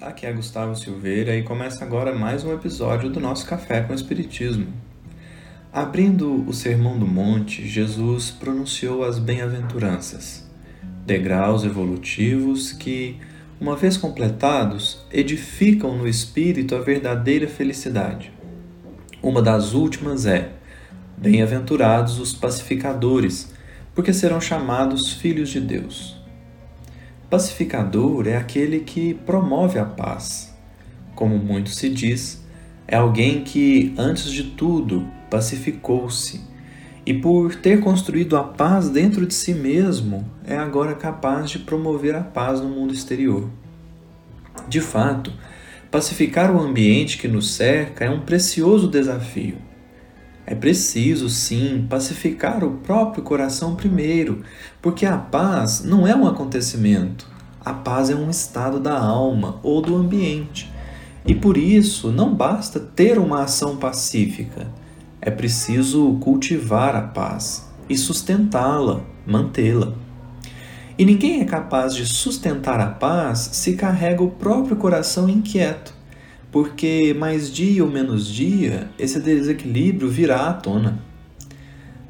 aqui 0.00 0.26
é 0.26 0.32
Gustavo 0.32 0.76
Silveira 0.76 1.34
e 1.34 1.42
começa 1.42 1.82
agora 1.82 2.14
mais 2.14 2.44
um 2.44 2.52
episódio 2.52 3.08
do 3.08 3.18
nosso 3.18 3.46
Café 3.46 3.80
com 3.80 3.94
Espiritismo. 3.94 4.66
Abrindo 5.72 6.46
o 6.46 6.52
Sermão 6.52 6.98
do 6.98 7.06
Monte, 7.06 7.66
Jesus 7.66 8.30
pronunciou 8.30 9.02
as 9.04 9.18
bem-aventuranças, 9.18 10.46
degraus 11.06 11.64
evolutivos 11.64 12.72
que, 12.72 13.16
uma 13.58 13.76
vez 13.76 13.96
completados, 13.96 15.06
edificam 15.10 15.96
no 15.96 16.06
espírito 16.06 16.74
a 16.74 16.80
verdadeira 16.80 17.48
felicidade. 17.48 18.30
Uma 19.22 19.40
das 19.40 19.72
últimas 19.72 20.26
é: 20.26 20.50
Bem-aventurados 21.16 22.18
os 22.18 22.34
pacificadores, 22.34 23.54
porque 23.94 24.12
serão 24.12 24.40
chamados 24.40 25.14
filhos 25.14 25.48
de 25.48 25.60
Deus. 25.60 26.17
Pacificador 27.30 28.26
é 28.26 28.38
aquele 28.38 28.80
que 28.80 29.12
promove 29.12 29.78
a 29.78 29.84
paz. 29.84 30.56
Como 31.14 31.36
muito 31.36 31.68
se 31.68 31.90
diz, 31.90 32.42
é 32.86 32.96
alguém 32.96 33.44
que, 33.44 33.92
antes 33.98 34.32
de 34.32 34.44
tudo, 34.44 35.06
pacificou-se 35.28 36.40
e, 37.04 37.12
por 37.12 37.54
ter 37.54 37.80
construído 37.80 38.34
a 38.34 38.42
paz 38.42 38.88
dentro 38.88 39.26
de 39.26 39.34
si 39.34 39.52
mesmo, 39.52 40.24
é 40.42 40.56
agora 40.56 40.94
capaz 40.94 41.50
de 41.50 41.58
promover 41.58 42.14
a 42.14 42.22
paz 42.22 42.62
no 42.62 42.70
mundo 42.70 42.94
exterior. 42.94 43.50
De 44.66 44.80
fato, 44.80 45.30
pacificar 45.90 46.50
o 46.50 46.58
ambiente 46.58 47.18
que 47.18 47.28
nos 47.28 47.50
cerca 47.50 48.06
é 48.06 48.10
um 48.10 48.20
precioso 48.20 48.88
desafio. 48.88 49.67
É 50.50 50.54
preciso, 50.54 51.28
sim, 51.28 51.86
pacificar 51.90 52.64
o 52.64 52.78
próprio 52.78 53.22
coração 53.22 53.74
primeiro, 53.76 54.42
porque 54.80 55.04
a 55.04 55.18
paz 55.18 55.84
não 55.84 56.06
é 56.06 56.16
um 56.16 56.26
acontecimento. 56.26 57.28
A 57.62 57.74
paz 57.74 58.08
é 58.08 58.14
um 58.14 58.30
estado 58.30 58.80
da 58.80 58.98
alma 58.98 59.60
ou 59.62 59.82
do 59.82 59.94
ambiente. 59.94 60.72
E 61.26 61.34
por 61.34 61.58
isso 61.58 62.10
não 62.10 62.34
basta 62.34 62.80
ter 62.80 63.18
uma 63.18 63.42
ação 63.42 63.76
pacífica. 63.76 64.66
É 65.20 65.30
preciso 65.30 66.16
cultivar 66.18 66.96
a 66.96 67.02
paz 67.02 67.68
e 67.86 67.94
sustentá-la, 67.94 69.02
mantê-la. 69.26 69.92
E 70.96 71.04
ninguém 71.04 71.42
é 71.42 71.44
capaz 71.44 71.94
de 71.94 72.06
sustentar 72.06 72.80
a 72.80 72.86
paz 72.86 73.50
se 73.52 73.74
carrega 73.74 74.22
o 74.22 74.30
próprio 74.30 74.76
coração 74.76 75.28
inquieto 75.28 75.97
porque 76.50 77.14
mais 77.18 77.52
dia 77.52 77.84
ou 77.84 77.90
menos 77.90 78.26
dia 78.26 78.90
esse 78.98 79.20
desequilíbrio 79.20 80.08
virá 80.08 80.48
à 80.48 80.52
tona. 80.52 80.98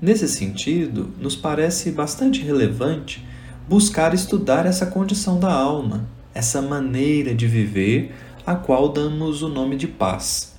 Nesse 0.00 0.26
sentido, 0.28 1.10
nos 1.20 1.36
parece 1.36 1.90
bastante 1.90 2.42
relevante 2.42 3.24
buscar 3.68 4.12
estudar 4.12 4.66
essa 4.66 4.86
condição 4.86 5.38
da 5.38 5.52
alma, 5.52 6.06
essa 6.34 6.60
maneira 6.60 7.34
de 7.34 7.46
viver 7.46 8.14
a 8.44 8.54
qual 8.54 8.88
damos 8.88 9.42
o 9.42 9.48
nome 9.48 9.76
de 9.76 9.86
paz. 9.86 10.54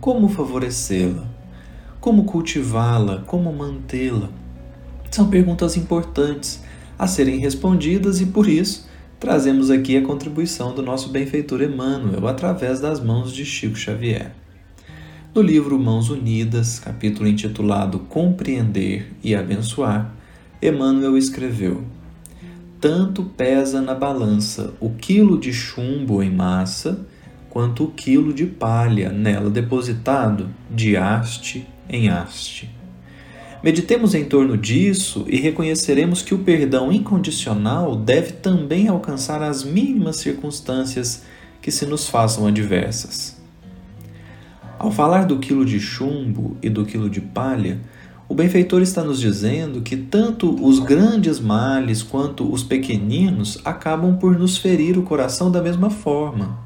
Como 0.00 0.28
favorecê-la? 0.28 1.26
Como 2.00 2.24
cultivá-la? 2.24 3.22
Como 3.26 3.50
mantê-la? 3.52 4.28
São 5.10 5.30
perguntas 5.30 5.76
importantes 5.76 6.62
a 6.98 7.06
serem 7.06 7.38
respondidas 7.38 8.20
e, 8.20 8.26
por 8.26 8.46
isso, 8.46 8.86
trazemos 9.24 9.70
aqui 9.70 9.96
a 9.96 10.02
contribuição 10.02 10.74
do 10.74 10.82
nosso 10.82 11.08
benfeitor 11.08 11.62
Emmanuel 11.62 12.28
através 12.28 12.78
das 12.78 13.00
mãos 13.00 13.32
de 13.32 13.42
Chico 13.42 13.74
Xavier. 13.74 14.32
No 15.34 15.40
livro 15.40 15.78
Mãos 15.78 16.10
Unidas, 16.10 16.78
capítulo 16.78 17.26
intitulado 17.26 18.00
Compreender 18.00 19.10
e 19.24 19.34
Abençoar, 19.34 20.12
Emmanuel 20.60 21.16
escreveu: 21.16 21.84
Tanto 22.78 23.24
pesa 23.24 23.80
na 23.80 23.94
balança 23.94 24.74
o 24.78 24.90
quilo 24.90 25.40
de 25.40 25.54
chumbo 25.54 26.22
em 26.22 26.30
massa, 26.30 27.06
quanto 27.48 27.84
o 27.84 27.90
quilo 27.92 28.30
de 28.30 28.44
palha 28.44 29.08
nela 29.08 29.48
depositado 29.48 30.50
de 30.70 30.98
haste 30.98 31.66
em 31.88 32.10
haste. 32.10 32.83
Meditemos 33.64 34.14
em 34.14 34.26
torno 34.26 34.58
disso 34.58 35.24
e 35.26 35.40
reconheceremos 35.40 36.20
que 36.20 36.34
o 36.34 36.40
perdão 36.40 36.92
incondicional 36.92 37.96
deve 37.96 38.32
também 38.32 38.88
alcançar 38.88 39.42
as 39.42 39.64
mínimas 39.64 40.16
circunstâncias 40.16 41.22
que 41.62 41.70
se 41.70 41.86
nos 41.86 42.06
façam 42.06 42.46
adversas. 42.46 43.40
Ao 44.78 44.92
falar 44.92 45.24
do 45.24 45.38
quilo 45.38 45.64
de 45.64 45.80
chumbo 45.80 46.58
e 46.62 46.68
do 46.68 46.84
quilo 46.84 47.08
de 47.08 47.22
palha, 47.22 47.80
o 48.28 48.34
benfeitor 48.34 48.82
está 48.82 49.02
nos 49.02 49.18
dizendo 49.18 49.80
que 49.80 49.96
tanto 49.96 50.62
os 50.62 50.78
grandes 50.78 51.40
males 51.40 52.02
quanto 52.02 52.52
os 52.52 52.62
pequeninos 52.62 53.58
acabam 53.64 54.18
por 54.18 54.38
nos 54.38 54.58
ferir 54.58 54.98
o 54.98 55.04
coração 55.04 55.50
da 55.50 55.62
mesma 55.62 55.88
forma. 55.88 56.58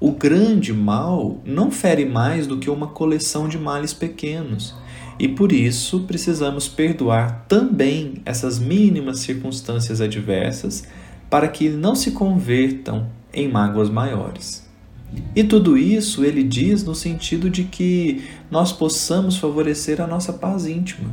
O 0.00 0.12
grande 0.12 0.72
mal 0.72 1.42
não 1.44 1.70
fere 1.70 2.06
mais 2.06 2.46
do 2.46 2.56
que 2.56 2.70
uma 2.70 2.86
coleção 2.86 3.46
de 3.46 3.58
males 3.58 3.92
pequenos 3.92 4.80
e 5.22 5.28
por 5.28 5.52
isso 5.52 6.00
precisamos 6.00 6.66
perdoar 6.66 7.46
também 7.46 8.14
essas 8.24 8.58
mínimas 8.58 9.20
circunstâncias 9.20 10.00
adversas 10.00 10.82
para 11.30 11.46
que 11.46 11.68
não 11.68 11.94
se 11.94 12.10
convertam 12.10 13.06
em 13.32 13.48
mágoas 13.48 13.88
maiores. 13.88 14.68
E 15.36 15.44
tudo 15.44 15.78
isso 15.78 16.24
ele 16.24 16.42
diz 16.42 16.82
no 16.82 16.92
sentido 16.92 17.48
de 17.48 17.62
que 17.62 18.24
nós 18.50 18.72
possamos 18.72 19.36
favorecer 19.36 20.00
a 20.00 20.08
nossa 20.08 20.32
paz 20.32 20.66
íntima. 20.66 21.08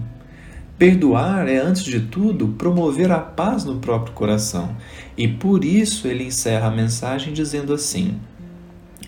Perdoar 0.76 1.48
é, 1.48 1.60
antes 1.60 1.84
de 1.84 2.00
tudo, 2.00 2.48
promover 2.58 3.12
a 3.12 3.20
paz 3.20 3.64
no 3.64 3.78
próprio 3.78 4.16
coração. 4.16 4.76
E 5.16 5.28
por 5.28 5.64
isso 5.64 6.08
ele 6.08 6.24
encerra 6.24 6.70
a 6.70 6.72
mensagem 6.72 7.32
dizendo 7.32 7.76
assim: 7.76 8.16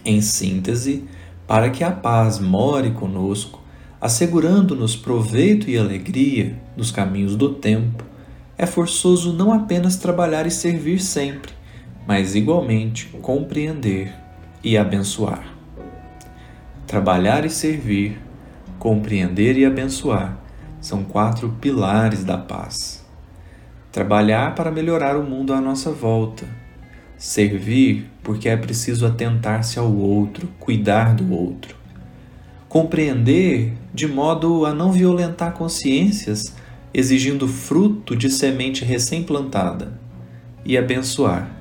em 0.06 0.22
síntese, 0.22 1.06
para 1.48 1.72
que 1.72 1.84
a 1.84 1.90
paz 1.90 2.40
more 2.40 2.92
conosco, 2.92 3.61
assegurando-nos 4.02 4.96
proveito 4.96 5.70
e 5.70 5.78
alegria 5.78 6.60
nos 6.76 6.90
caminhos 6.90 7.36
do 7.36 7.54
tempo, 7.54 8.04
é 8.58 8.66
forçoso 8.66 9.32
não 9.32 9.54
apenas 9.54 9.96
trabalhar 9.96 10.48
e 10.48 10.52
servir 10.52 11.00
sempre, 11.00 11.54
mas 12.08 12.34
igualmente 12.34 13.06
compreender 13.22 14.12
e 14.64 14.76
abençoar. 14.76 15.54
Trabalhar 16.88 17.46
e 17.46 17.50
servir, 17.50 18.20
compreender 18.80 19.56
e 19.56 19.66
abençoar 19.66 20.36
são 20.82 21.04
quatro 21.04 21.56
pilares 21.62 22.24
da 22.24 22.40
paz. 22.40 23.06
Trabalhar 23.92 24.56
para 24.56 24.72
melhorar 24.72 25.16
o 25.16 25.24
mundo 25.24 25.54
à 25.54 25.62
nossa 25.62 25.92
volta. 25.92 26.46
Servir 27.18 28.10
porque 28.24 28.50
é 28.50 28.58
preciso 28.58 29.06
atentar-se 29.06 29.78
ao 29.78 29.94
outro, 29.94 30.48
cuidar 30.60 31.14
do 31.14 31.32
outro 31.32 31.81
compreender 32.72 33.74
de 33.94 34.08
modo 34.08 34.66
a 34.66 34.74
não 34.74 34.94
violentar 34.94 35.52
consciências, 35.52 36.56
exigindo 36.94 37.46
fruto 37.46 38.16
de 38.16 38.32
semente 38.32 38.86
recém-plantada, 38.86 40.00
e 40.64 40.78
abençoar, 40.78 41.52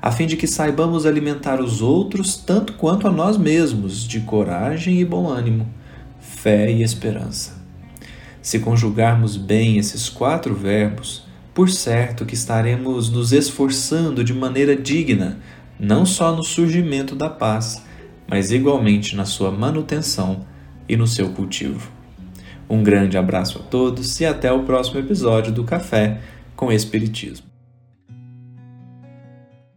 a 0.00 0.12
fim 0.12 0.28
de 0.28 0.36
que 0.36 0.46
saibamos 0.46 1.06
alimentar 1.06 1.60
os 1.60 1.82
outros 1.82 2.36
tanto 2.36 2.74
quanto 2.74 3.08
a 3.08 3.10
nós 3.10 3.36
mesmos 3.36 4.06
de 4.06 4.20
coragem 4.20 5.00
e 5.00 5.04
bom 5.04 5.26
ânimo, 5.26 5.66
fé 6.20 6.70
e 6.70 6.84
esperança. 6.84 7.60
Se 8.40 8.60
conjugarmos 8.60 9.36
bem 9.36 9.76
esses 9.76 10.08
quatro 10.08 10.54
verbos, 10.54 11.24
por 11.52 11.68
certo 11.68 12.24
que 12.24 12.34
estaremos 12.34 13.10
nos 13.10 13.32
esforçando 13.32 14.22
de 14.22 14.32
maneira 14.32 14.76
digna, 14.76 15.40
não 15.80 16.06
só 16.06 16.32
no 16.32 16.44
surgimento 16.44 17.16
da 17.16 17.28
paz, 17.28 17.82
mas 18.28 18.52
igualmente 18.52 19.16
na 19.16 19.24
sua 19.24 19.50
manutenção 19.50 20.48
e 20.90 20.96
no 20.96 21.06
seu 21.06 21.30
cultivo. 21.30 21.88
Um 22.68 22.82
grande 22.82 23.16
abraço 23.16 23.58
a 23.58 23.62
todos 23.62 24.20
e 24.20 24.26
até 24.26 24.52
o 24.52 24.64
próximo 24.64 24.98
episódio 24.98 25.52
do 25.52 25.62
Café 25.62 26.20
com 26.56 26.72
Espiritismo. 26.72 27.49